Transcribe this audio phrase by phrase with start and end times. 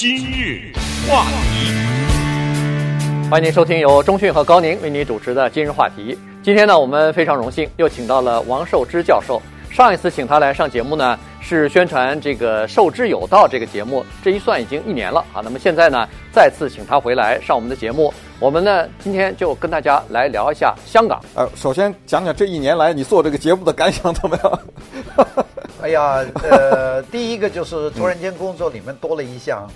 [0.00, 0.72] 今日
[1.06, 1.74] 话题，
[3.30, 6.18] 欢迎您收听由中讯和高宁为您主持的今日话题。
[6.42, 9.42] 今天呢，我们非常荣幸又请到了王寿之教授。
[9.70, 15.42] 上一次请他来上节目呢，是宣传这个“寿之有道”这个节目，这一算已经一年了啊。
[15.44, 21.20] 那么现在呢，再次请他回来上我们的节目，我们呢今天就跟大家来聊一下香港。
[21.34, 24.60] 呃，首先讲讲这一年来你做这个节目的感想怎么样？
[25.82, 29.70] 哎呀，呃，第一个就是突然间工作里面多了一项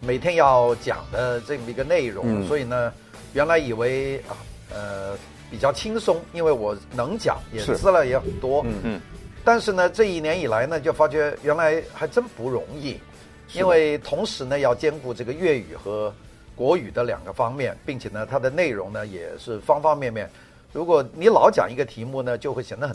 [0.00, 2.92] 每天要讲的这么一个内容，嗯、所以呢，
[3.32, 4.36] 原来以为啊，
[4.72, 5.16] 呃，
[5.50, 9.00] 比较轻松，因为我能讲，也资料也很多，嗯嗯。
[9.44, 12.98] 但是呢，这一年以来呢，就发觉原来还真不容易，
[13.54, 16.12] 因为同时呢要兼顾这个粤语和
[16.54, 20.28] 国语的两个方面，并且呢它的内容呢也是方方面面。
[20.72, 22.94] 如果你老讲一个题目呢，就会显得很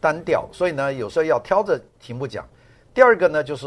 [0.00, 2.46] 单调，所以呢有时候要挑着题目讲。
[2.92, 3.66] 第二个呢，就是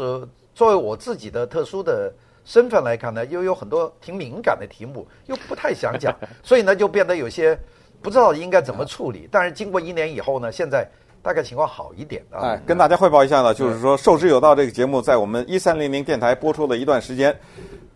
[0.54, 2.12] 作为我自己的特殊的
[2.44, 7.58] 身份来看呢，又有很多挺敏感的题目，又不太想讲， 所以呢就变得有些
[8.02, 9.28] 不知道应该怎么处理。
[9.30, 10.88] 但是经过一年以后呢，现在。
[11.22, 12.40] 大概情况好一点啊！
[12.40, 17.38] 哎，跟大家汇报一下呢，就是说《受之有道》这个节目在我们一三零零电台播出了一段时间，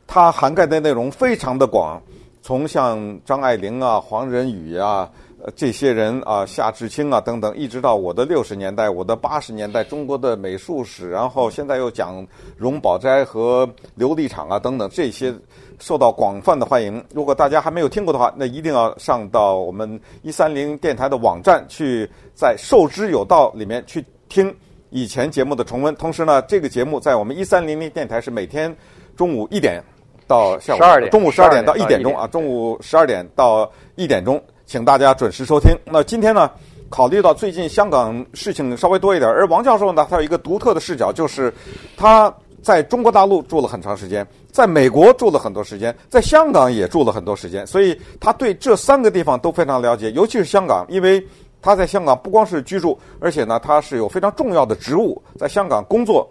[0.06, 1.98] 它涵盖的内容非常的广，
[2.42, 5.10] 从像张爱玲啊、黄仁宇啊、
[5.56, 13.66] 这些人啊、夏志清啊等等，一直到我的六十年代、我的八十年代中国的美术史，然后现在又讲荣宝斋和
[13.98, 15.34] 琉璃厂啊等等这些。
[15.80, 17.04] 受到广泛的欢迎。
[17.12, 24.54] 如果大家还没有听过的话，那一定要上到我们一三零电台的网站去，在“受之有道”里面去听
[24.90, 25.92] 以前节目的重温。
[25.96, 28.74] 同时呢，这个节目在我们一三零零电台是每天
[29.16, 29.82] 中午一点
[30.28, 35.76] 到下午十二点，中午十二点到一点钟啊，中午十二点到一点钟，请大家准时收听。
[35.84, 36.50] 那今天呢，
[36.88, 41.52] 考虑到最近香港事情稍微多一点，而王教授呢，他有一个独特的视角，就是
[41.96, 42.32] 他。
[42.64, 51.22] 在中国大陆住了很长时间，在美国住了很多时间，在香港也住了很多时间，所以他对这三个地方都非常了解，尤其是香港，因为
[51.60, 56.26] 他在香港不光是居住，而且呢，他是有非常重要的职务，在香港工作，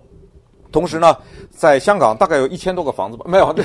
[0.73, 1.15] 同时呢，
[1.49, 3.63] 在香港大概有一千多个房子吧，没有， 这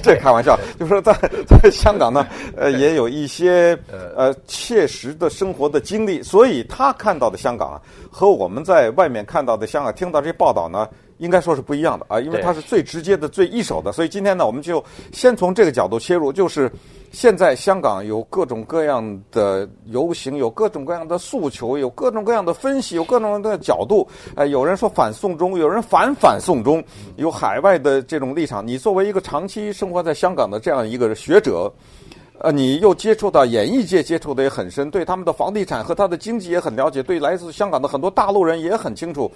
[0.00, 1.12] 这开玩笑，就是说在
[1.48, 2.24] 在香港呢，
[2.56, 4.32] 呃，也有一些呃。
[4.46, 10.86] 切实的生活的经历，所以他看到的香港啊，和我们在外面看到的香港，听到这些报道呢。
[11.18, 14.82] 应该说是不一样的啊，因为它是最直接的、最一手的，所以今天呢，我们就
[15.12, 16.70] 先从这个角度切入，就是
[17.10, 24.06] 现在香港有各种各样的游行，有各种各样的诉求，有各种各样的分析，有各种各样的角度。
[24.36, 26.82] 哎，有人说反送中，有人反反送中，
[27.16, 28.64] 有海外的这种立场。
[28.64, 31.72] 你作为一个长期生活在香港的这样一个学者，
[32.38, 39.30] 呃，你又接触到演艺界，接触的也很深，对他们的房地产和他的经济也很了解，对来自香港的很多大陆人也很清楚。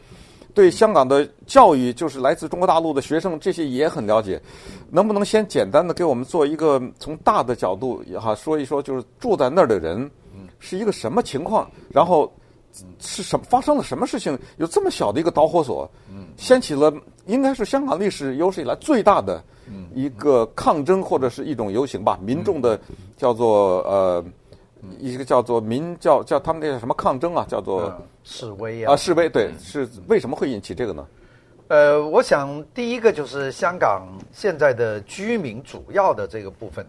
[0.54, 4.41] 对香港的教育，就是来自中国大陆的学生，这些也很了解。
[4.88, 10.09] 能不能先简单的给我们做一个从大的角度哈说一说，就是住在那儿的人
[10.60, 11.69] 是一个什么情况？
[11.91, 12.32] 然后
[13.00, 14.38] 是什么发生了什么事情？
[14.59, 15.91] 有这么小的一个导火索，
[16.37, 16.93] 掀起了
[17.26, 19.43] 应该是香港历史有史以来最大的
[19.93, 22.81] 一个抗争或者是一种游行吧，民众的
[23.16, 24.25] 叫做呃。
[25.00, 31.06] 一个叫做民叫叫他们那叫什么抗争啊，叫做、嗯、示威啊，啊示威对，是为什么会引起这个呢？
[31.68, 36.86] 呃，我想第一个就是香港现在的居民主要的这个部分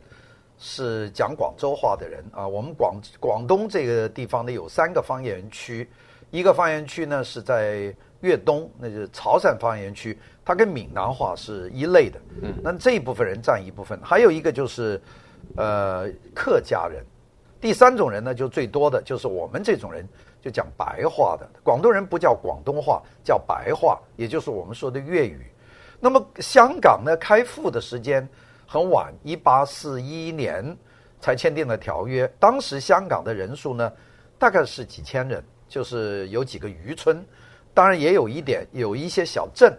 [0.57, 2.47] 是讲广州话的人啊。
[2.47, 5.87] 我们广广东这个地方呢有三个方言区，
[6.31, 12.19] 一个方言区呢是在粤东，那就是潮汕方言区，它跟闽南话是一类的。
[12.41, 15.01] 嗯，那这一部分人占一部分，还有一个就是
[15.57, 17.03] 呃客家人。
[17.65, 20.07] 第三种人呢，就最多的就是我们这种人，
[20.39, 21.49] 就讲白话的。
[21.63, 25.47] 广东人不叫广东话，叫白话，也就是我们说的粤语。
[25.99, 28.29] 那么香港呢，开埠的时间
[28.67, 30.77] 很晚，一八四一年
[31.19, 32.31] 才签订了条约。
[32.39, 33.91] 当时香港的人数呢，
[34.37, 37.25] 大概是几千人，就是有几个渔村，
[37.73, 39.75] 当然也有一点有一些小镇。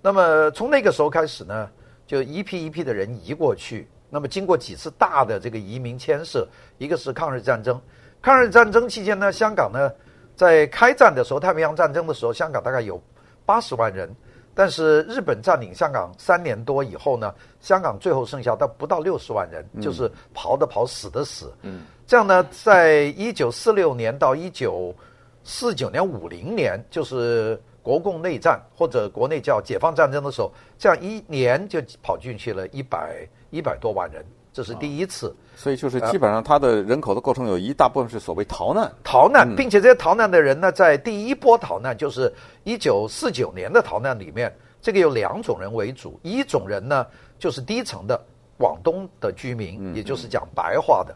[0.00, 1.70] 那么从那个时候开始呢，
[2.06, 3.86] 就一批一批的人移过去。
[4.16, 6.48] 那么经过几次大的这个移民迁涉，
[6.78, 7.78] 一个是抗日战争，
[8.22, 9.92] 抗日战争期间呢，香港呢
[10.34, 12.98] 在开战的时候，太平洋战争的时候，香港大概有
[13.44, 14.08] 八十万人，
[14.54, 21.52] 但是日本占领香港三年多以后呢，香港最后剩下到不到六十万人，就是跑的跑，死的死。
[21.60, 24.94] 嗯，这样呢，在一九四六年到一九
[25.44, 33.24] 四九年五零年，就是国共内战或者国内叫解放战争的时候，这样一年就跑进去了一百。
[33.50, 42.30] 一百多万人，这是第一次，所以就是基本上它的人口的构成有一大部分是所谓逃难，逃难，并且这些逃难的人呢，在第一波逃难，就是
[42.64, 44.52] 一九四九年的逃难里面，
[44.82, 47.06] 这个有两种人为主，一种人呢
[47.38, 48.20] 就是低层的
[48.58, 51.14] 广东的居民，也就是讲白话的；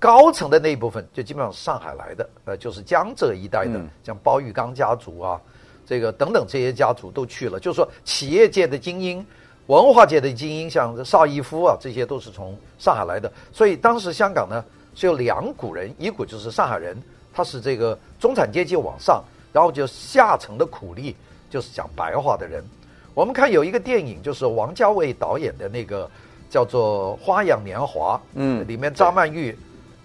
[0.00, 5.40] 高层的那一部分就基本上上海来的，呃，就是江浙一带的，像包玉刚家族啊，
[5.88, 7.58] 这个等等这些家族都去了。
[7.58, 9.24] 就是说，企业界的精英、
[9.68, 13.32] 文化界的精英，像邵逸夫啊，这些都是从上海来的。
[13.52, 14.62] 所以当时香港呢
[14.94, 16.94] 是有两股人，一股就是上海人，
[17.32, 21.16] 他是这个中产阶级往上，然后就下层的苦力，
[21.48, 22.62] 就是讲白话的人。
[23.14, 26.08] 我们看有一个电影，就是王家卫导演的那个
[26.50, 29.56] 叫做《花样年华》，嗯，里面张曼玉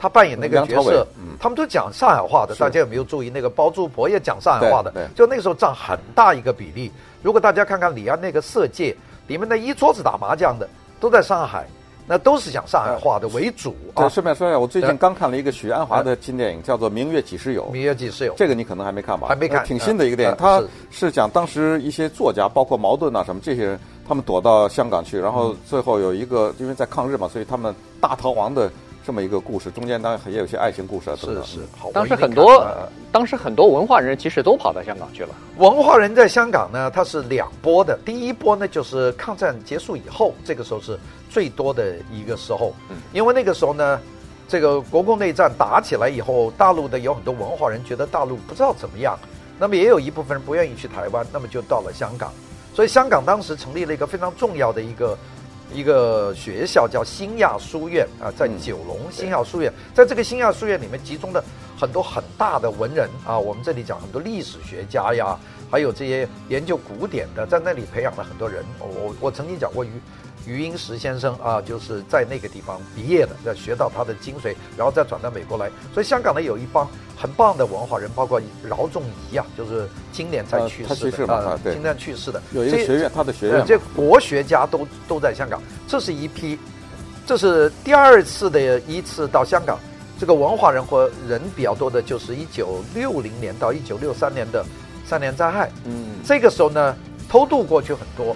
[0.04, 2.54] 她扮演那个角色，嗯，他们都讲上海话的。
[2.56, 4.92] 大家有没有注意那个包租婆也讲上海话的？
[5.16, 6.92] 就那个时候占很大一个比例。
[7.22, 8.92] 如果大家看看李安那个《色戒》，
[9.30, 10.68] 里面那一桌子打麻将的
[11.00, 11.66] 都在上海。
[12.06, 14.10] 那都是讲上海话的为主啊。
[14.10, 17.64] 顺便说一下，我最近刚看了一个许鞍华的新电影，叫做《明月几时有》。
[17.72, 18.34] 明月几时有？
[18.36, 19.30] 这个你可能还没看吧？
[19.30, 19.64] 还没看。
[19.64, 20.62] 挺新的一个电影，他
[20.92, 28.70] 是讲当时一些作家，包括茅盾啊什么这些人，他们躲到香港去，然后最后有一个，因为在抗日嘛，所以他们大逃亡的。
[29.06, 31.44] 这么一个故事，中间当然也有些爱情故事啊，等等。
[31.44, 31.92] 是是，好。
[31.92, 32.66] 当时很多，
[33.12, 35.30] 当时很多文化人其实都跑到香港去了。
[35.58, 38.00] 文化人在香港呢，它是两波的。
[38.06, 40.98] 第一波呢，就是抗战结束以后，这个时候是
[41.30, 42.74] 最多的一个时候。
[42.90, 42.96] 嗯。
[43.12, 44.00] 因为那个时候呢，
[44.48, 49.20] 这个国共内战打起来以后，大陆的有很多文化人觉得大陆不知道怎么样，
[49.60, 52.32] 那么也有一部分人不愿意去台湾，那么就到了香港。
[52.74, 55.18] 所以香港当时成立了一个非常重要的一个。
[55.74, 61.44] 一个学校叫新亚书院啊，在九龙新亚书院，在这个新亚书院里面集中的
[61.78, 65.38] 很多很大的文人啊，我们这里讲很多历史学家呀，
[65.72, 68.64] 还有这些研究古典的，在那里培养了很多人。
[68.80, 69.90] 我我曾经讲过于。
[70.45, 75.69] 余英时先生啊，就是在那个地方毕业的，要学到他的精髓，然后再转到美国来。
[75.94, 82.42] 所以香港呢，有一帮很棒的文化人，包括饶仲颐啊，就是今年才去世的啊，今年去世的。
[82.51, 85.62] 有一个学院，他的学院，这国学家都都在香港。
[85.88, 86.60] 这是一批，
[87.25, 89.80] 这是第二次的一次到香港，
[90.19, 94.66] 这个文化人或人比较多的，就是一九六零年到一九六三年的
[95.06, 95.72] 三年灾害。
[95.86, 96.96] 嗯，这个时候呢，
[97.30, 98.36] 偷渡过去很多。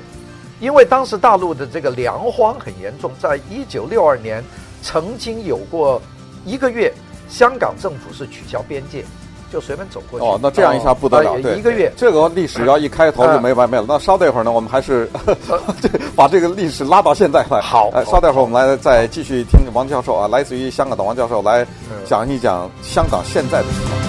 [0.60, 4.44] 因为当时大陆的这个粮荒很严重，在一九六二年
[4.82, 6.02] 曾经有过
[6.46, 6.92] 一个月，
[7.30, 9.06] 香港政府是取消边界，
[9.52, 10.26] 就随便走过去。
[10.26, 13.86] 哦，那这样一下不得了，对，一个月，这个历史要一开头就没完没了。
[13.88, 15.10] 那稍待一会儿呢，我们还是
[16.16, 17.62] 把这个历史拉到现在来。
[17.62, 21.66] 好，稍待会儿我们来再继续听王教授啊，来自于香港的王教授来
[22.06, 24.07] 讲一讲香港现在的情况。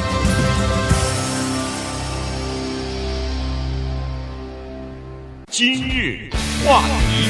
[5.59, 6.31] 今日
[6.65, 7.29] 话题，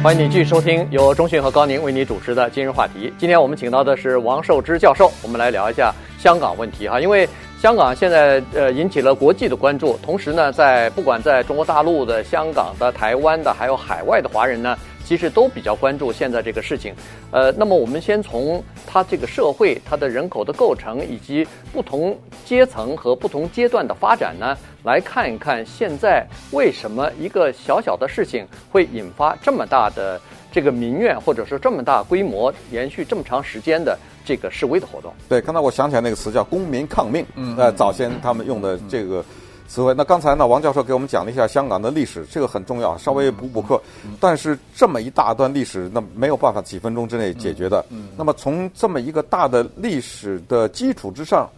[0.00, 3.12] 欢迎你继续收听由中讯和高宁为你主持的今日话题。
[3.18, 7.00] 今天我们请到的是王寿之教授，我们来聊一下香港问题哈。
[7.00, 7.28] 因为
[7.60, 14.78] 香港现在呃引起了国际的关注，同时呢，在不管在中国大陆的、香港的、台湾的，还有海外的华人呢。
[15.10, 16.94] 其实都比较关注现在这个事情，
[17.32, 30.20] 呃，那么我们先从它这个社会、它的人口的构成以及不同阶层和不同阶段的发展呢，来看一看现在为什么一个小小的事情会引发这么大的
[30.52, 35.12] 这个民怨，或者说这么大规模、延续这么长时间的这个示威的活动。
[35.28, 39.24] 对，刚才我想起来那个词叫“公民抗命”，嗯，呃，早先他们用的这个。
[39.70, 39.94] 词汇。
[39.94, 43.80] 那刚才呢，王教授给我们讲了一下香港的历史，这个很重要，稍微补补课。
[44.18, 47.84] 但是这么一大段历史，那没有办法几分钟之内解决的。
[48.16, 51.48] 那么从这么一个大的历史的基础之上，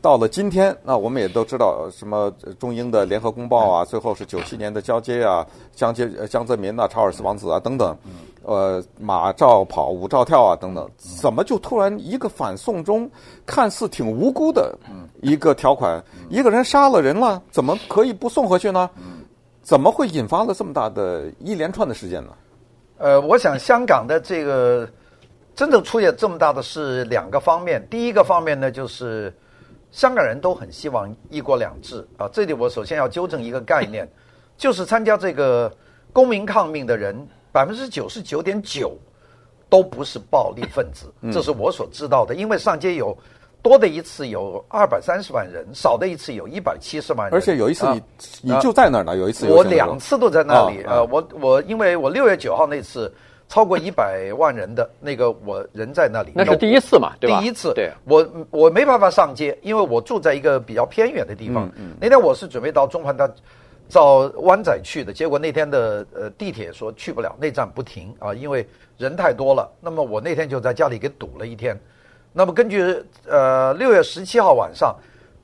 [0.00, 7.94] 到了今天，那我们也都知道什么中英的联合公报啊，最后是九七年的交接啊，江接江泽民啊，查尔斯王子啊等等。
[8.44, 13.10] 呃，马照跑，舞照跳啊，等等，怎么就突然一个反送中，
[13.44, 14.74] 看似挺无辜的
[15.22, 18.88] 一个条款，一个人杀了人了，怎么可以不送回去呢？
[19.62, 22.30] 怎么会引发了这么大的一连串的事件呢？
[22.98, 24.88] 呃，我想香港的这个
[25.54, 29.32] 真正出现这么大的是两个方面，第一个方面呢，就是
[29.90, 32.28] 香港人都很希望一国两制啊。
[32.32, 34.08] 这里我首先要纠正一个概念，
[34.56, 35.72] 就是参加这个
[36.12, 37.26] 公民抗命的人。
[37.50, 38.96] 百分之九十九点九
[39.70, 42.34] 都不是暴力分子，这是我所知道的。
[42.34, 43.16] 因为上街有
[43.62, 47.34] 多的一次有二百三十万人，少的一次有一百七十万人。
[47.34, 48.02] 而且有一次你
[48.42, 50.82] 你就在那儿呢，有一次我两次都在那里。
[50.82, 53.12] 呃，我我因为我六月九号那次
[53.48, 57.40] 超过一百万人的那个我人在那里，那是第一次嘛，对吧？
[57.40, 61.70] 第一次，对，我我没办法上街，因为我住在一个比较偏远的地方。
[62.00, 63.28] 那天我是准备到中环大。
[63.90, 69.66] 到湾仔去的，结果那天的呃地铁说去不了，那站不停啊，因为人太多了。
[69.80, 71.74] 那么我那天就在家里给堵了一天。
[72.32, 72.82] 那么根据
[73.26, 74.96] 呃六月十七号晚上，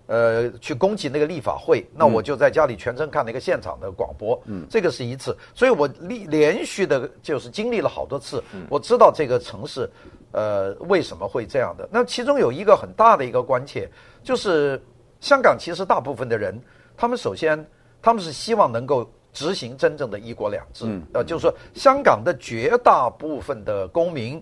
[0.06, 9.88] 呃，去攻击那个立法会，那我就在家里全程看那个现场的广播，嗯，这个是一次，所以我连连续的，就是经历了好多次，我知道这个城市，
[10.32, 11.88] 呃，为什么会这样的。
[11.90, 13.88] 那其中有一个很大的一个关切，
[14.22, 14.80] 就是
[15.20, 16.60] 香港其实大部分的人，
[16.96, 17.66] 他们首先
[18.02, 24.40] 他们是希望能够执行真正的一国两制，呃，就是说香港的绝大部分的公民，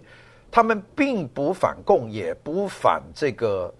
[0.52, 3.74] 他们并不反共，也不反这个。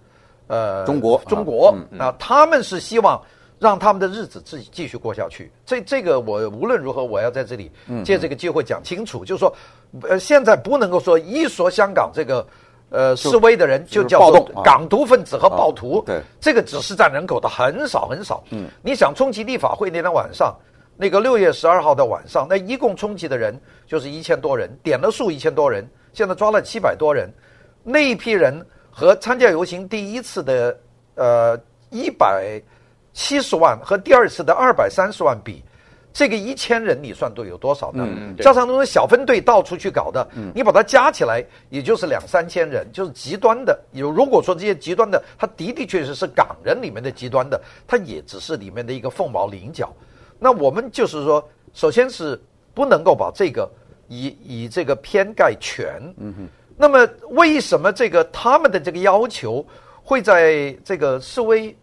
[0.48, 3.18] 呃，中国，中国啊、他们是希望
[3.58, 5.50] 让他们的日子自己继续过下去。
[5.64, 7.70] 这这个我无论如何，我要在这里
[8.04, 9.54] 借这个机会讲清楚，嗯、就是说，
[10.02, 12.46] 呃，现在不能够说一说香港这个
[12.90, 18.44] 呃示威的人就叫做港独分子和暴徒，啊啊、对，这个只是占人口的很少很少。
[18.50, 20.54] 嗯，你想冲击立法会那天晚上，
[20.96, 27.30] 那个六月十二号的晚上，那一共冲击的人就是一千多人，点了数一千多人，现在抓了七百多人，
[27.82, 28.64] 那一批人。
[28.94, 30.78] 和参加游行第一次的
[31.14, 31.58] 呃
[31.88, 32.60] 一百
[33.14, 35.64] 七十万和第二次的二百三十万比，
[36.12, 38.06] 这个一千人你算都有多少呢？
[38.06, 43.82] 嗯、加上那种小分队到处去搞的，嗯、你把它加起来，也就是两三千人，就是极端的。
[43.92, 49.90] 有如果说这些极端的，他的的确实是港人里面的极端的，他也只是里面的一个凤毛麟角。
[50.42, 52.40] 那我们就是说，首先是
[52.74, 53.70] 不能够把这个
[54.08, 56.02] 以以这个偏概全。
[56.18, 56.48] 嗯哼。
[56.76, 59.64] 那么，为什么这个他们的这个要求
[60.02, 61.76] 会在这个示威、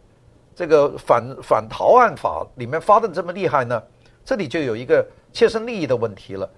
[0.54, 3.82] 这个反反逃案法里面发的这么厉害呢？
[4.26, 6.50] 这里就有一个切身利益的问题了。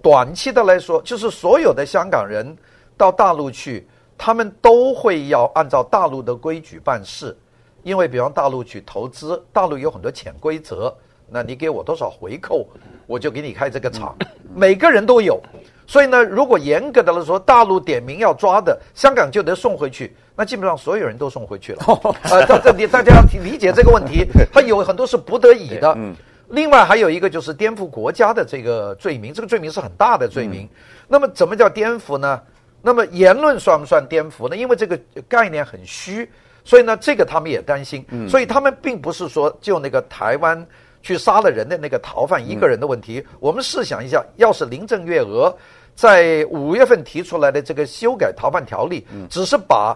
[0.00, 2.56] 短期的来说，就是所有的香港人
[2.96, 7.36] 到大陆去，他们都会要按照大陆的规矩办事，
[7.82, 10.96] 因为比方大陆去投资，大陆有很多潜规则，
[11.32, 12.66] 那你给我多少回扣，
[13.06, 14.14] 我就给你开这个厂，
[14.54, 15.40] 每个人都有。
[15.86, 21.84] 所以呢，如果严格的来说，大陆点名要抓的，香港就得送回去，那基本上所有人都送回去了。
[22.30, 25.92] 呃，这这你大家要理解这个问题， 他有很多是不得已的。
[25.96, 26.14] 嗯。
[26.48, 30.68] 另外还有一个就是颠覆国家的这个罪名，这个罪名是很大的罪名。
[31.08, 32.40] 那么怎么叫颠覆呢？
[32.82, 34.56] 那么言论算不算颠覆呢？
[34.56, 34.98] 因为这个
[35.28, 36.28] 概念很虚，
[36.62, 38.04] 所以呢，这个他们也担心。
[38.10, 38.28] 嗯。
[38.28, 40.66] 所以他们并不是说就那个台湾
[41.02, 43.24] 去杀了人的那个逃犯一个人的问题。
[43.40, 45.54] 我们试想一下，要是林郑月娥。
[45.94, 49.94] 在五月份提出来的这个修改逃犯条例，只是把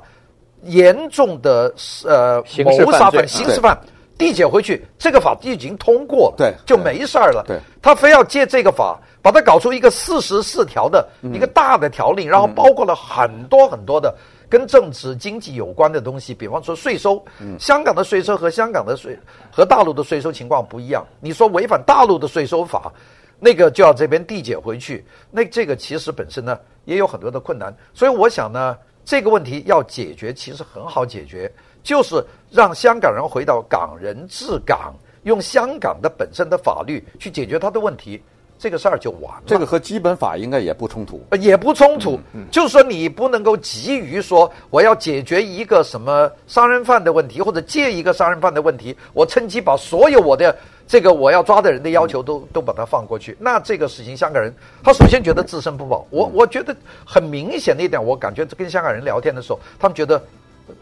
[0.64, 1.72] 严重的
[2.04, 3.80] 呃谋杀犯、刑事犯
[4.18, 7.42] 递解回去，这个法已经通过了，对，就没事儿了。
[7.46, 11.04] 对，他非要借这个法，把它搞出一个四十四条的
[11.34, 14.14] 一个大的条令，然后包括了很多很多的
[14.48, 17.20] 跟政治经济有关的东西，比方说税收，
[17.58, 19.18] 香港的税收和香港的税
[19.50, 21.04] 和大陆的税收情况不一样。
[21.18, 22.92] 你说违反大陆的税收法？
[23.40, 31.52] 那个就要这边递解回去，那这个其实本身呢也有很多的困难，所以我想呢这个问题要解决其实很好解决，
[31.82, 38.22] 就是让香港人回到港人治港，用香港的本身的法律去解决他的问题，
[38.58, 39.42] 这个事儿就完了。
[39.46, 50.56] 这个和基本法应该也不冲突，也不冲突，嗯嗯、就是说你不能够急于说我要解决一个什么杀人犯的问题，或者借一个杀人犯的问题，我趁机把所有我的。
[50.88, 56.06] 这个我要抓的人的要求都都把它放过去，那这个事情香港人他首先觉得自身不保。
[56.10, 56.72] 我我觉得
[57.04, 60.22] 很明显的一点，我感觉跟香港人聊天的时候，他们觉得，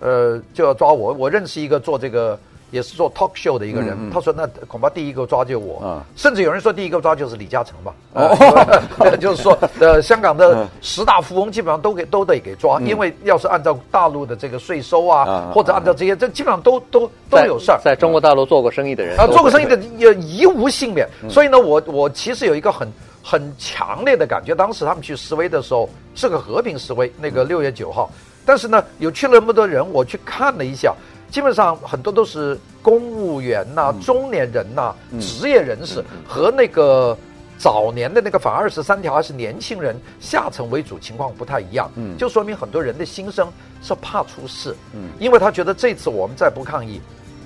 [0.00, 1.14] 呃，就要抓我。
[1.14, 2.38] 我认识一个做这个。
[2.70, 17.80] 也是做 talk show 的一个人，他说：“那恐怕第一个抓就我，甚至有人说第一个抓就是李嘉诚吧。” 哦，就是说，呃，香港的十大富翁基本上都给都得给抓，因为要是按照大陆的这个税收啊，或者按照这些，这基本上都都都有事儿。
[17.84, 21.06] 在中国大陆做过生意的人啊，做过生意的也一无幸免。
[21.28, 22.88] 所以呢，我我其实有一个很
[23.22, 28.10] 很强烈的感觉，当时他们去示威的时候是个和平示威，那个六月九号，
[28.44, 30.94] 但是呢，有去了那么多人，我去看了一下。
[31.34, 37.18] 基本上很多都是公务员呐、啊、中年人呐、啊、职业人士和那个
[37.58, 41.90] 早年的那个反二十三条还是年轻人下层为主，情况不太一样。
[41.96, 44.76] 嗯，就说明很多人的心声是怕出事。
[44.92, 47.00] 嗯，因为他觉得这次我们再不抗议，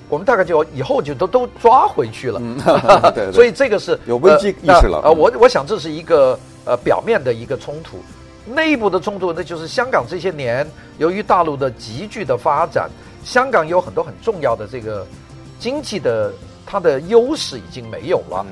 [0.07, 2.39] 我们大概就以后就都都抓回去了。
[2.43, 2.59] 嗯，
[3.15, 3.33] 对对。
[3.33, 5.01] 所以这个是有危机意识了。
[5.03, 7.97] 呃，我我想这是一个呃表面的一个冲突，
[8.45, 10.69] 内部的冲突那就是香港这些年
[10.99, 12.87] 由于大陆的急剧的发展。
[13.29, 15.05] 香港有很多很重要的这个
[15.59, 16.33] 经济的，
[16.65, 18.43] 它的优势已经没有了，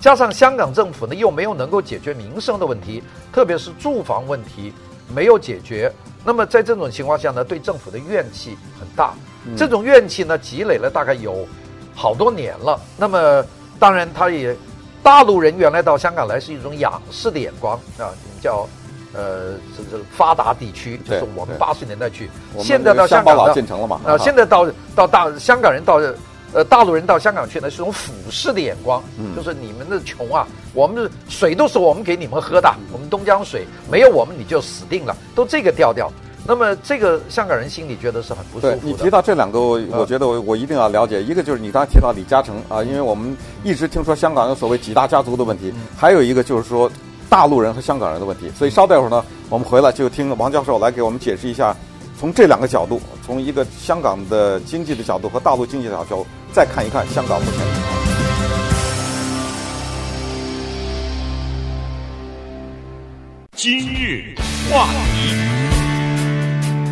[0.00, 3.00] 加上香港政府呢又没有能够解决民生的问题，
[3.32, 4.72] 特别是住房问题
[5.14, 5.92] 没有解决，
[6.24, 9.14] 那么在这种情况下呢，对政府的怨气很大，
[9.56, 11.46] 这种怨气呢积累了大概有
[11.94, 12.80] 好多年了。
[12.96, 13.46] 那么
[13.78, 14.56] 当然，他也
[15.00, 18.10] 大陆人原来到香港来是一种仰视的眼光啊，
[18.42, 18.68] 叫
[19.14, 22.28] 呃，这这发达地区，就是我们八十年代去，
[22.58, 24.00] 现在到香港老进城了嘛？
[24.04, 26.00] 啊，现在到到大香港人到，
[26.52, 36.10] 呃，大陆人到香港去呢，是种俯视的眼光，嗯，就是你们的穷啊，我们的水都是我们给你们喝的，我们东江水没有我们你就死定了，都这个调调。
[36.46, 38.76] 那么这个香港人心里觉得是很不舒服的。
[38.76, 41.22] 对，你提到这两个，我觉得我我一定要了解。
[41.22, 46.90] 一个就是你刚才提到李嘉诚啊，因为我们一直听说香港有所谓几大家族的问题，还有一个就是说
[47.34, 48.48] 大陆人和香港人的问题。
[48.56, 51.74] 所以稍待会儿呢，我们回来就听王教授来给我们解释一下，
[52.16, 57.94] 从这两个角度，从一个香港的经济的角度和大陆经济的角度，再看一看香港目前的情况。
[63.56, 64.32] 今日
[64.70, 65.34] 话题。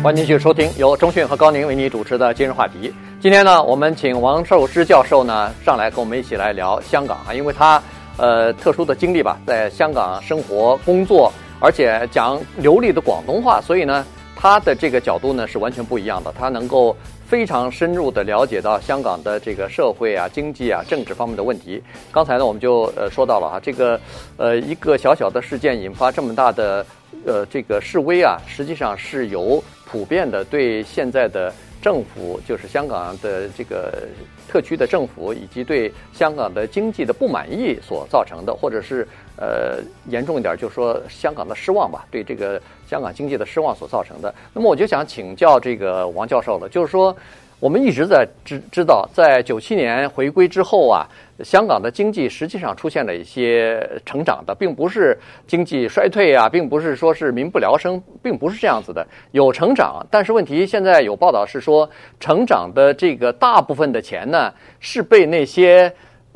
[0.03, 2.93] 欢迎继续收听由中讯和高宁为你主持的今日话题。
[3.21, 7.81] 今天呢，我们请王寿之教授呢上来跟我们一起来聊香港啊，因为他
[8.17, 14.05] 呃特殊的经历吧，在香港生活工作，而且讲流利的广东话，所以呢，
[14.35, 16.33] 他的这个角度呢是完全不一样的。
[16.37, 21.81] 他能够非常深入的了解到香港的这个社会啊、经济啊、政治方面的问题。
[22.11, 23.99] 刚才呢，我们就呃说到了哈，这个
[24.37, 26.85] 呃一个小小的事件引发这么大的
[27.25, 29.63] 呃这个示威啊，实际上是由。
[29.85, 34.07] 普遍的对现在的政府，就是香港的这个
[34.47, 39.07] 特区的政府，以及对香港的经济的不满意所造成的，或者是
[39.37, 44.33] 呃严重一点，就是说香港的失望吧，对这个香港经济的失望所造成的。
[44.53, 47.15] 那么我就想请教这个王教授了，就是说。
[47.63, 51.07] 我们一直在知知道，在九七年回归之后啊，
[51.45, 55.17] 香港的经济实际上出现了一些成长的，并不是
[55.47, 60.05] 经济衰退啊，并不是说是民不聊生，并不是这样子的，有成长。
[60.11, 61.89] 但是问题现在有报道是说，
[62.19, 65.89] 成长的这个大部分的钱呢，是被那些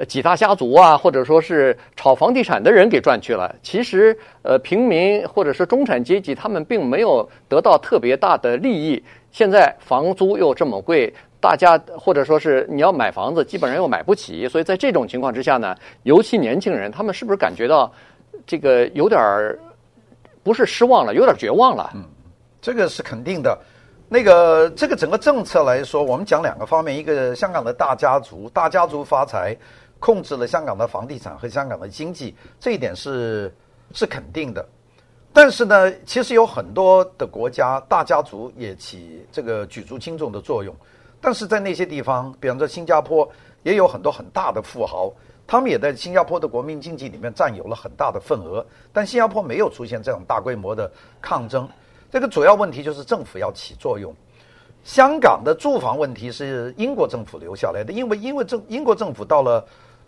[0.08, 3.54] 几大家族啊，或者说是炒房地产的人给赚去了。
[3.62, 9.04] 其实，呃，平民或者是中产阶级，他们并没有得到特别大的利益。
[9.32, 17.92] 现在房租又这么贵，大家或者说是你要买房子，基本上又买不起，所以在这种情况之下呢，尤其年轻人，他们是不是感觉到
[18.46, 19.60] 这个有点儿
[20.44, 21.92] 不是失望了，有点绝望了？
[21.94, 22.04] 嗯，
[22.62, 23.58] 这个是肯定的。
[24.10, 29.56] 那个这个整个政策来说，我们讲两个方面，一个香港的大家族，大家族发财，
[30.00, 33.54] 控制了香港的房地产和香港的经济，这一点是
[33.94, 34.66] 是肯定的。
[35.38, 40.76] 但是呢，其实有很多的国家大家族也起这个举足轻重的作用。
[41.22, 43.30] 但是在那些地方，比方说新加坡，
[43.62, 45.14] 也有很多很大的富豪，
[45.46, 48.66] 他们也在新加坡的国民经济里面占有了很大的份额。
[48.92, 51.70] 但新加坡没有出现这种大规模的抗争。
[52.10, 54.12] 这个主要问题就是政府要起作用。
[54.84, 59.64] 香港的住房问题是英国政府留下来的，因为因为政英国政府到了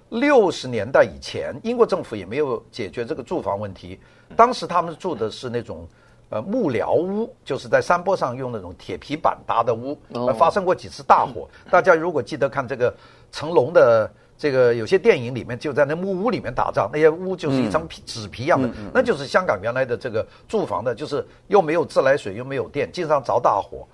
[0.10, 4.00] 六十年代以前，英国政府也没有解决这个住房问题。
[4.36, 5.88] 当时他们住的是那种，
[6.30, 11.48] 呃木寮屋，就是在山坡上用那种铁皮板搭的屋，呃，发生过几次大火。
[11.69, 12.93] 大家如果记得看这个
[13.32, 23.88] 成龙的这个有些电影里面，就在那木屋里面打仗，那些屋就是一张皮纸皮一样的，那就是香港原来的这个住房的，就是又没有自来水又没有电，经常着大火。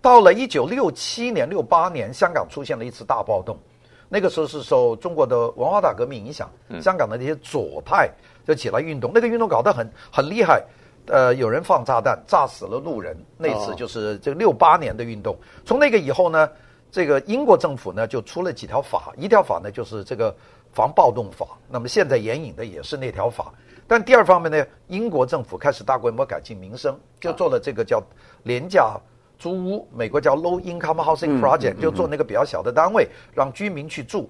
[0.00, 3.58] 到了一九六七年、六八年，香港出现了一次大暴动，
[4.08, 8.10] 那个时候是受中国的文化大革命影响，香港的那些左派。
[8.46, 10.64] 就起来运动，那个运动搞得很很厉害，
[11.04, 13.14] 呃，有人放炸弹炸死了路人。
[13.36, 15.36] 那次就是这个六八年的运动。
[15.66, 16.48] 从那个以后呢，
[16.90, 20.34] 这个英国政府呢就出了几条法，一条法呢就是这个
[20.72, 21.46] 防暴动法。
[21.68, 23.52] 那么现在援引的也是那条法。
[23.86, 28.02] 但第二方面呢，英国政府开始大规模改进民生，就做了这个叫
[28.44, 28.98] 廉价
[29.38, 34.28] 租屋，美国叫 Low Income Housing Project，就做那个比较小的单位，让居民去住。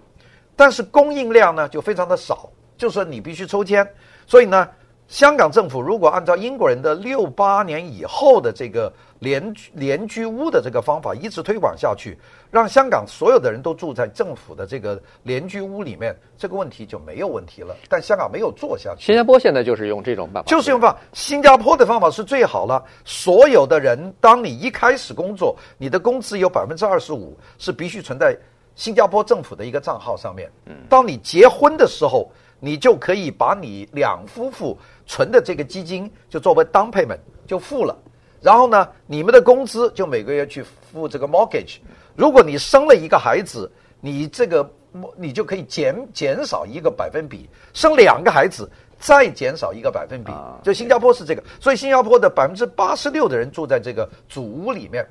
[0.54, 2.50] 但是供应量呢就非常的少。
[2.76, 3.84] 就说你必须抽签，
[4.24, 4.68] 所以呢，
[5.08, 9.42] 香港政府如果按照英国人的六八年以后的这个廉
[9.72, 12.16] 廉居屋的这个方法一直推广下去，
[12.50, 17.74] 让香港所有的人都住在政府的这个廉居屋里面，这个问题就没有问题了。
[17.88, 19.06] 但香港没有做下去。
[19.06, 20.98] 新加坡现在就是用这种办法，就是用办法。
[21.14, 22.84] 新加坡的方法是最好了。
[23.06, 28.36] 所有的人，当你一开始工作，你的工资有百分之二十五是必须存在
[28.74, 30.50] 新加坡政府的一个账号上面。
[30.66, 32.30] 嗯，当你结婚的时候。
[32.60, 34.76] 你就可以把你两夫妇
[35.08, 37.98] 存的这个基金就作为 down payment 就付了，
[38.40, 41.78] 然后呢，你们的工资就每个月去付这个 mortgage。
[42.14, 43.68] 如果你生了一个孩子，
[44.00, 44.70] 你这个
[45.16, 50.30] 你就可以减减少一个百分比，生两个孩子再减少一个百分比。
[50.62, 55.04] 就新加坡是这个，所以新加坡的百分之八十六的人住在这个祖屋里面。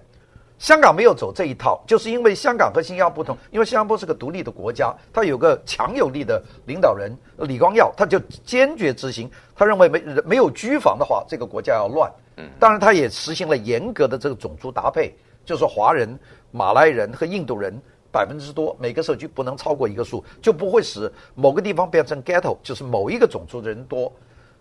[0.60, 12.12] 香港没有走这一套，就是因为香港和新加坡不同，因为新加坡是个独立的国家，它有个强有力的领导人李光耀，他就坚决执行，他认为没没有居房的话，这个国家要乱。
[12.38, 15.14] 嗯，当然他也实行了严格的这个种族搭配，
[15.46, 16.18] 就是华人、
[16.52, 17.80] 马来人和印度人
[18.12, 24.12] 百分之多，每个社区不能超过一个数，就不会使某个地方变成 ghetto，就是某一个种族的人多。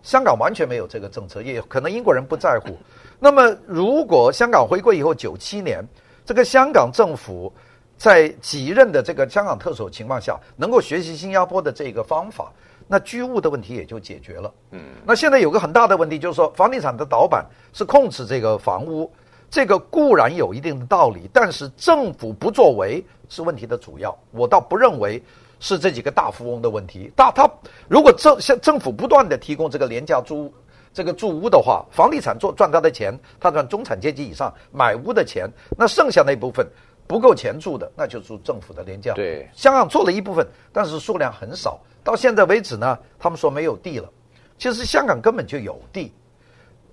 [0.07, 2.79] 香港完全没有这个政策，也可能英国人不在乎。
[3.19, 5.85] 那么，如果香港回归以后九七年，
[6.25, 7.53] 这个香港政府
[7.97, 12.53] 在几任的这个香港特首情况下，能够学习新加坡的这个方法，
[12.87, 14.55] 那居屋的问题也就解决了。
[14.71, 19.11] 嗯，那现在有个很大的问题，就是说房地产的导板是控制这个房屋，
[19.51, 24.16] 这个固然有一定的道理，但是政府不作为是问题的主要。
[24.31, 25.21] 我倒不认为
[25.61, 27.11] 是这几个大富翁的问题。
[27.16, 27.51] 大他
[27.88, 30.53] 如果政像政府不断的提供这个廉价租。
[30.95, 36.66] 这个住屋的话，房地产做赚他的钱，他赚中产阶级以上买屋的钱，那剩下那一部分
[37.07, 39.12] 不够钱住的，那就住政府的廉价。
[39.12, 41.79] 对，香港做了一部分，但是数量很少。
[42.03, 44.09] 到现在为止呢，他们说没有地了。
[44.57, 46.11] 其实香港根本就有地。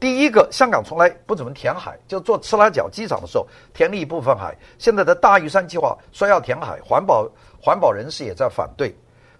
[0.01, 4.53] 第一个，香港从来不怎么填海，就做赤拉角机场的时候填了一部分海。
[4.77, 7.25] 现在的大屿山计划说要填海，环保
[7.63, 8.93] 环保人士也在反对。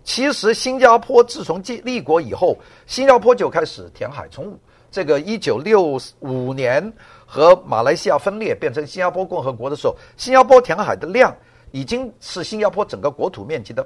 [0.06, 4.28] 其实新加坡自从建立国以后，新加坡就开始填海。
[4.30, 4.58] 从
[4.92, 6.94] 这个一九六五年
[7.26, 11.36] 和马来西亚分裂变成新加坡共和国的时候，新加坡填海的量
[11.72, 13.86] 已经是新加坡整个国土面积的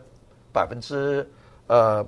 [0.52, 1.28] 百分之
[1.68, 2.06] 呃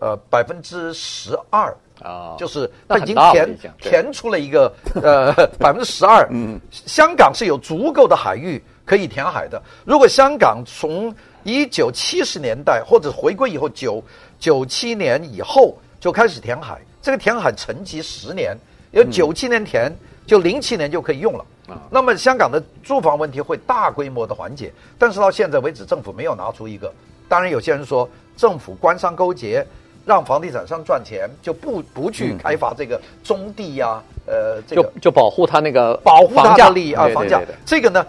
[0.00, 6.26] 呃百分之十二啊，就是它已经填填出了一个 呃百分之十二。
[6.30, 9.60] 嗯，香港是有足够的海域可以填海的。
[9.84, 14.02] 如果香港从一九七十年代或者回归以后，九
[14.38, 16.80] 九七年以后就开始填海。
[17.02, 18.56] 这个填海沉积十年，
[18.90, 19.90] 有九七年填，
[20.26, 21.44] 就零七年就可以用了。
[21.66, 24.70] 啊，那么香港的住房问题会大规模的缓解。
[24.98, 26.92] 但是到现在为止，政府没有拿出一个。
[27.28, 29.66] 当然，有些人说政府官商勾结，
[30.04, 37.40] 让房地产商赚钱，就不不去开发这个中地呀、啊，呃，这个就就保护他那个保护他的利益啊，房价。
[37.64, 38.06] 这个呢？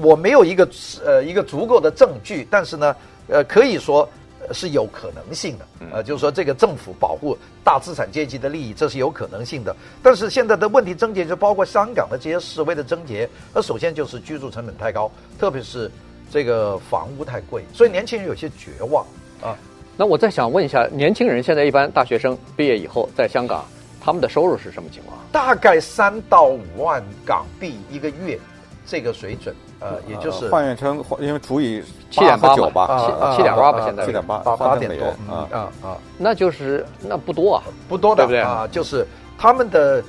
[0.00, 0.68] 我没有一个
[1.04, 2.96] 呃一个足够的证据，但是呢，
[3.28, 4.08] 呃，可以说
[4.52, 9.74] 是有可能性的，呃，就是说这个政府保护大资产阶级的利益，这是有可能性的。
[10.02, 15.90] 但是现在的问题症结就包括香港的这些示威的症结，那首先就是居住成本太高，特别是
[16.30, 19.04] 这个房屋太贵，所以年轻人有些绝望
[19.40, 19.56] 啊。
[19.96, 23.64] 那我再想问一下，年轻人现在一般大学生毕业以后在香港，
[24.00, 25.18] 他们的收入是什么情况？
[25.30, 28.38] 大概三到五万港币一个月，
[28.86, 29.54] 这个水准。
[29.82, 32.86] 呃，也就是换算成，因为除以七点八九吧，
[33.30, 38.40] 七七点八吧，现在七点八八点多啊啊啊，那就是那不多啊，不多的，对不对？
[38.40, 38.68] 啊？
[38.70, 39.04] 就是
[39.36, 40.02] 他们的，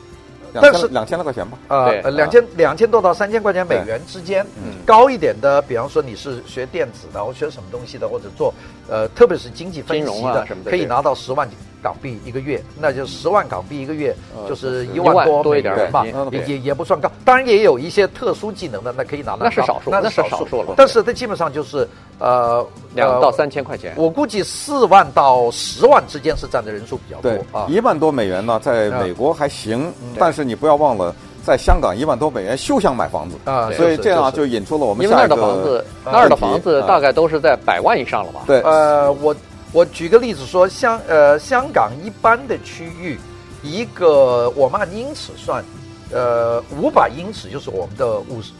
[0.54, 4.46] 但是两千多块钱吧，啊，两千两千多到三千块钱美元之间，
[4.86, 8.54] 高一点的，比方说你是学电子的，或学什么东西的，或者做
[8.88, 11.50] 呃，特别是经济分析的，可以拿到十万
[11.84, 14.16] 港币一个月，那就十万港币一个月，
[14.48, 17.12] 就是一万多美元吧，也也也不算高。
[17.26, 19.40] 当然也有一些特殊技能的，那可以拿到。
[19.44, 20.74] 那是少数，那是少数了。
[20.78, 21.88] 但是它基本上就是
[22.20, 22.66] 呃
[22.96, 23.94] 两到三千块钱。
[23.98, 27.30] 我估计四万到十万之间是占的人数比较多。
[27.30, 33.70] 对啊，一万多美元呢，在美国还行，但是你不要忘了，在香港一万多美元休想买房子啊。
[33.72, 35.36] 所以这样就引出了我们下一个。
[35.36, 38.42] 那儿的房子，那儿的房子大概都是在百万以上了吧？
[38.48, 39.36] 对，呃，我。
[39.74, 43.20] 我举个例子说，香呃香港一般的区域，
[43.64, 45.66] 一个我们按英尺算，
[46.12, 48.52] 呃五百英尺就是我们的五十，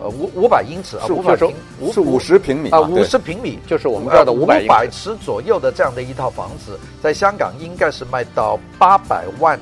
[0.00, 1.54] 呃五五百英尺啊，五百平
[1.92, 9.56] 是五十平米啊，五十平米就是我们这儿的五百五百尺左右的这样的一套房子，在香港应该是卖到八百万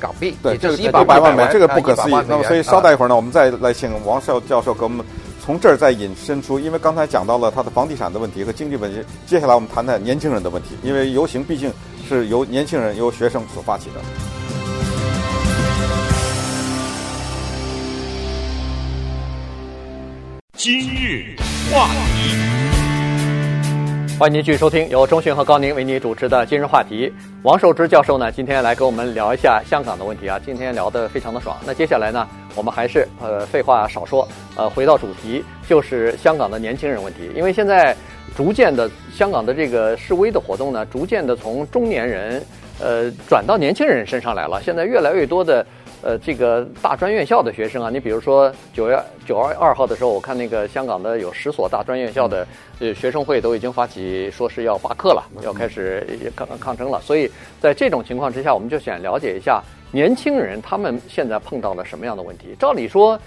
[0.00, 2.14] 港币，对，就是一百万美元，这个不可思议。
[2.26, 5.06] 那么所以稍待一会儿呢，我们再来请王少教授给我们。
[5.44, 11.68] 从这儿再引申出，因为刚才讲到了他的房地产的问题和经济问题，接下来我们谈谈年轻人的问题，因为游行毕竟
[12.08, 14.00] 是由年轻人、由学生所发起的。
[20.56, 21.34] 今日
[21.72, 22.51] 话题，
[24.18, 27.08] 欢迎您继续收听由中讯和高宁为您主持的《今日话题》。
[27.42, 31.56] 王寿之教授呢，今天来跟我们聊一下香港的问题啊，今天聊得非常的爽。
[31.66, 32.28] 那接下来呢？
[32.54, 37.30] 我们还是呃废话少说，呃回到主题，就是香港的年轻人问题。
[37.34, 37.96] 因为现在
[38.36, 42.40] 逐渐的香港的这个示威的活动呢，逐渐的从中年人
[42.80, 44.60] 呃转到年轻人身上来了。
[44.62, 45.66] 现在越来越多的
[46.02, 52.46] 呃这个大专院校的学生啊，你比如说九月九月二号的时候，我看那个香港的有十所大专院校的
[52.80, 57.00] 呃学生会都已经发起说是要罢课了，要开始抗抗争了。
[57.00, 59.62] 所以在这种情况之下，我们就想了解一下。
[59.94, 62.56] 年轻人他们现在碰到了什么样的问题？
[62.58, 63.18] 照理说，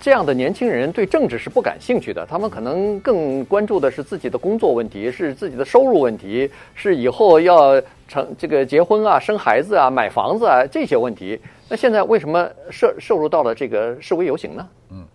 [0.00, 11.40] 这样的年轻人对政治是不感兴趣的，他们可能更关注的是自己的工作问题，是自己的收入问题，是以后要成这个结婚啊、生孩子啊、买房子啊这些问题。
[11.72, 14.68] 那现在为什么涉涉入到了这个示威游行呢？
[14.90, 15.06] 嗯，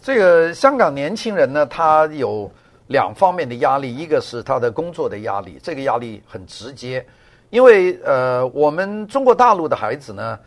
[0.00, 2.48] 这个香港年轻人呢，他有
[2.86, 7.04] 两方面的压力，一个是他的工作的压力，这个压力很直接，
[7.50, 10.38] 因为呃，我们中国大陆的孩子呢。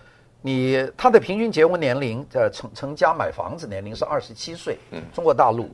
[0.41, 4.78] 你他的平均结婚年龄，呃，成成家买房子年龄是二十七岁。
[4.91, 5.69] 嗯，中国大陆，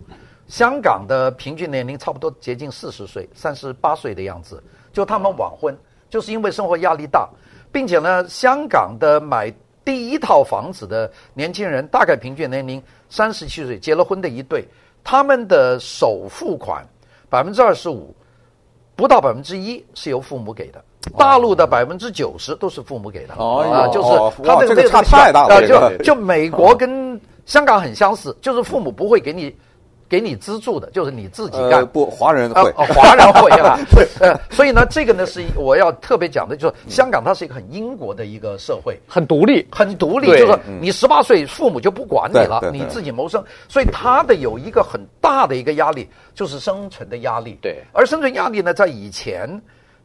[0.47, 4.63] 香港的平均年龄差不多接近四十岁，三十八岁的样子。
[4.91, 5.77] 就他们晚婚，
[6.09, 7.29] 就是因为生活压力大，
[7.71, 9.53] 并且呢，香港的买
[9.85, 14.65] 第一套房子的年轻人，大概平均年龄三十七岁，结了婚的一对，
[15.03, 16.83] 他们的首付款
[17.29, 18.13] 百分之二十五，
[18.95, 20.83] 不到百分之一是由父母给的。
[21.15, 25.65] 大陆的百分之九十都是父母给的，哦、啊，就是他的这个差太大了。
[25.67, 29.55] 就就美国跟香港很相似，就是父母不会给你。
[30.07, 31.79] 给你资助的，就是你自己干。
[31.79, 33.79] 呃、不，华人会，呃、华人会啊。
[34.19, 40.27] 呃，所以呢，这个呢是我要特别讲的，就是香港它是一个很英国的一个社会，很独立，很独立。
[40.27, 43.43] 就是你十八岁，父母就不管你了，你自己谋生。
[43.67, 47.57] 所以他的有一个很大的一个压力，就是生存的压力。
[47.61, 47.81] 对。
[47.91, 49.49] 而生存压力呢，在以前，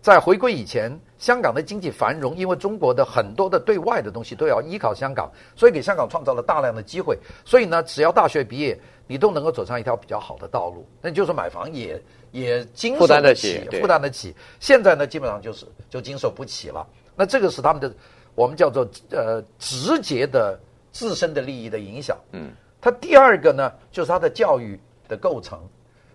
[0.02, 7.18] 在回归以前，香港的经济繁荣，因为中国的很多的对外的东西都要依靠香港，所以给香港创造了大量的机会。
[7.44, 8.78] 所以呢，只要大学毕业。
[9.10, 14.32] 你都能够走上一条比较好的道路，那就是买房也也经受得起，负担得起。
[14.60, 16.86] 现在呢，基本上就是就经受不起了。
[17.16, 17.92] 那这个是他们的，
[18.36, 20.56] 我们叫做呃直接的
[20.92, 22.16] 自身的利益的影响。
[22.30, 25.58] 嗯，他第二个呢，就是他的教育的构成，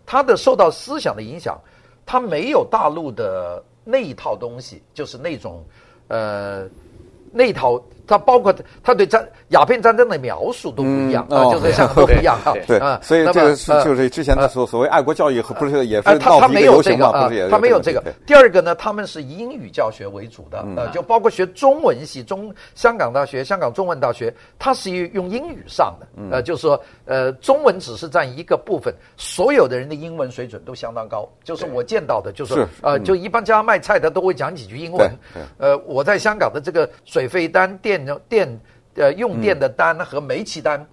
[0.06, 1.60] 他的受到思想的影响，
[2.06, 5.64] 他没有大陆的那一套东西，就是那种
[6.10, 6.68] 呃
[7.32, 7.82] 那套。
[8.08, 12.54] 他包括他对战鸦片战争的描述都不一样啊，就是像都不一样啊。
[12.68, 17.10] 对啊，所以这个是就是之前的所所谓爱国教育，不是也是闹一个游行吗？
[17.10, 17.30] 啊？
[17.50, 18.04] 他没有这个。
[18.26, 31.28] 第二个呢，他们是以英语教学为主的，啊，就包括学中文系，中香港大学、香港中文大学，它是用英语上的，呃，就是说，呃，中文只是占一个部分，所有的人的英文水准都相当高。
[31.44, 35.10] 就是我见到的，就是呃，就一般家卖菜的都会讲几句英文。
[35.58, 38.60] 呃，我在香港的这个水费单、电电
[38.96, 40.86] 呃用电的单和煤气单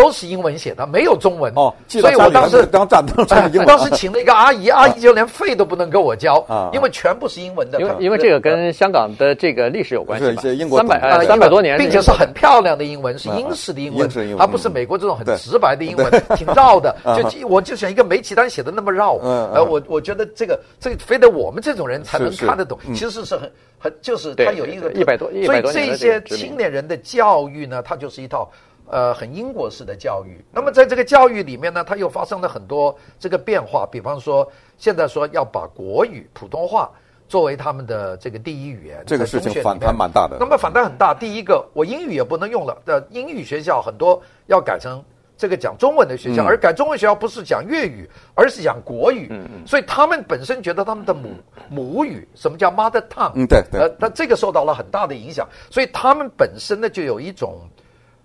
[0.00, 1.52] 都是英文写的，没有中文。
[1.56, 1.74] 哦。
[1.88, 7.80] 所以我当时当站当当时请了一个阿姨，阿姨就连费都不能给我交啊，因为全部是英文的。
[7.80, 10.42] 因为因为这个跟香港的这个历史有关系吧？
[10.50, 12.10] 英国三百三百多年，并且是。
[12.20, 14.06] 很漂亮的英文，是英式的英文，
[14.38, 16.94] 而不是美国这种很直白的英文，挺绕的。
[17.32, 23.50] 就我就选一个煤气单写的那么绕，呃，我我觉得这个这个非得我们这种人才能看得懂，其实是很。
[23.82, 28.46] 很就是他有一个一百多，所以这些青年人的教育呢，它就是一套
[28.90, 30.44] 呃很英国式的教育。
[30.52, 33.88] 那么在这个教育里面呢，它又发生了很多这个变化。
[33.90, 36.90] 比方说，现在说要把国语普通话
[37.28, 40.36] 作为他们的这个第一语言，这个事情反弹蛮大的。
[40.38, 41.14] 那么反弹很大。
[41.14, 45.02] 第一个，我英语也不能用了，的英语学校很多要改成。
[45.36, 49.26] 这个讲中文的学校，而改中文学校不是讲粤语，而是讲国语。
[49.30, 49.66] 嗯嗯。
[49.66, 51.30] 所以他们本身觉得他们的母
[51.70, 53.32] 母语，什么叫 mother tongue？
[53.34, 53.80] 嗯，对对。
[53.80, 57.58] 呃，那这个受到了很大的影响，所以他们本身呢就有一种，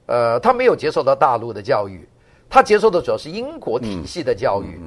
[0.06, 2.08] 呃，他没有接受到大陆的教育，
[2.50, 4.80] 他接受的主要是英国体系的教育，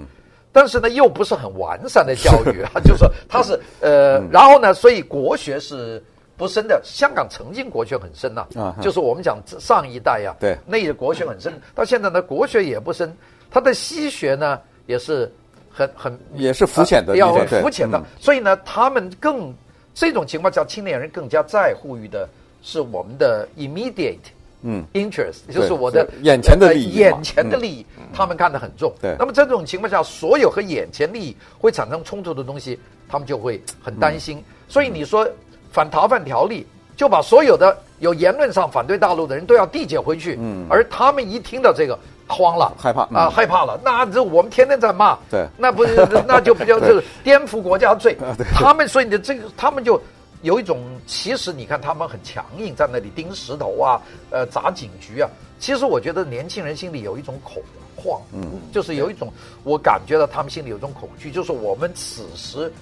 [0.53, 6.03] 但是呢又不是很完善的教育啊， 就是说他是呃，然后呢，所以国学是。
[6.39, 13.13] 不深的，香港曾经国学很深呐、啊，啊、就是我们讲上一代呀、啊，对，那个国学很深，到现在呢，国学也不深，
[13.51, 15.29] 他的西学呢也是
[15.69, 19.53] 很很也是肤浅的，要很肤浅的，所以呢，他们更
[19.93, 22.29] 这种情况下，青年人更加在乎于的
[22.63, 24.19] 是我们的 immediate
[24.62, 24.85] 嗯。
[24.94, 28.92] Interest，嗯就是我的眼前的利益，眼前的利益，嗯、他们看得很重。
[29.01, 34.38] 对，那么在这种情况下，所有和眼前利益会产生冲突的东西，他们就会很担心。
[34.38, 35.29] 嗯、所以你说。
[35.71, 36.66] 反逃犯条例
[36.97, 43.79] 就把所有的有言论上反对大陆的人都要递解回去，嗯，而他们一听到这个慌了，害怕啊、呃，害怕了。
[43.85, 45.85] 那这我们天天在骂，对，那不
[46.27, 48.16] 那就不叫就 是颠覆国家罪。
[48.55, 50.01] 他们所以你这个，他们就
[50.42, 55.29] 有一种，其实你看他们很强硬，在那里钉石头啊，呃，砸警局啊。
[55.59, 57.61] 其实我觉得年轻人心里有一种恐
[57.96, 59.33] 慌，嗯，就是有一种，
[59.64, 62.72] 我感觉到他们心里有一种恐惧，就是我们此时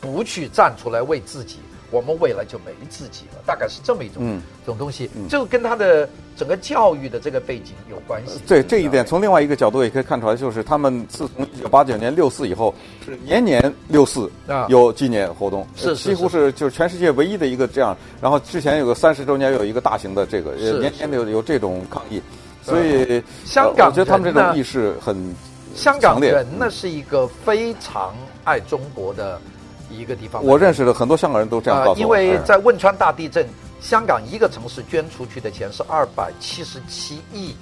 [0.00, 1.58] 不去站出来为自己。
[1.90, 8.40] 我们未来就没自己了，大概是这么一种、嗯、这种东西，嗯、就跟他的整个教育的这个背景有关系。
[8.46, 12.74] 对这一点，从另外一个角度也可以看出来，就是他们自从一九八九年六四以后，
[13.04, 14.30] 是年年六四
[14.68, 17.96] 有纪念活动，是几乎是就是全世界唯一的一个这样。
[18.20, 22.20] 然后之前有个三十周年有一个大型的这个，是年年有有这种抗议。
[22.62, 25.34] 所以香港我觉得他们这种意识很
[25.74, 29.40] 香港人呢是一个非常爱中国的
[29.90, 30.44] 一个地方。
[30.44, 31.94] 我认识的很多香港人都这样告诉我。
[31.94, 33.46] 呃因为在汶川大地震，
[33.80, 37.54] 香港一个城市捐出去的钱是二百七十七亿，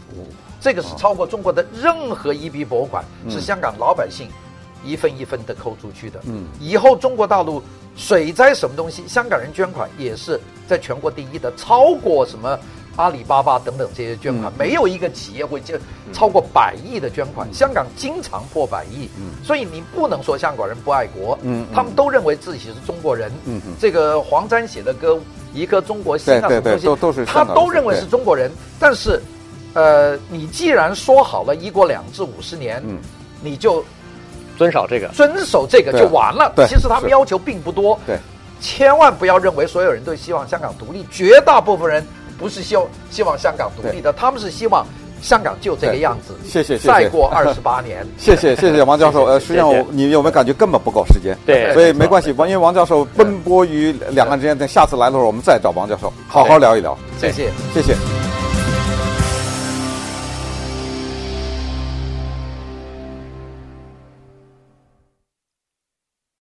[0.61, 4.29] 这个是超过中国的任何一笔博物馆，是香港老百姓
[4.85, 6.21] 一分一分的扣出去的。
[6.27, 7.62] 嗯，以后中国大陆
[7.97, 12.59] 水灾什么东西，香港人捐款也是在全国第一的，超过什么
[12.98, 15.76] 阿里巴巴等等这些捐款，没有一个企业会就
[16.12, 17.48] 超过百亿的捐款。
[17.54, 19.08] 香港经常破百亿，
[19.44, 23.30] 所以你不能说香港人不爱国，嗯，他们都认为自己是中国人。
[23.44, 25.12] 嗯，这个黄沾写的歌
[25.54, 29.22] 《一颗中国心》啊，对对对什么东西都都是他都认为是中国人，但是，
[29.74, 32.98] 呃，你既然说好了一国两制五十年，嗯，
[33.40, 33.84] 你就
[34.56, 35.06] 遵守这个。
[35.11, 36.52] 遵守这个就完了。
[36.56, 38.18] 对其实他们要求并不多，对，
[38.61, 42.04] 千万不要认为所有人都希望香港独立，绝大部分人
[42.38, 44.87] 不是希望希望香港独立的，他们是希望
[45.20, 46.35] 香港就这个样子。
[46.46, 49.24] 谢谢再过二十八年， 谢谢谢谢王教授。
[49.29, 51.37] 呃，实际上谢谢你有没有感觉根本不够时间？
[51.44, 56.96] 对所以没关系，王因为王教授奔波于两岸之间，等下次来的时候我们再找王教授好好聊一聊。
[57.20, 57.51] 谢谢。
[57.74, 58.17] 谢谢。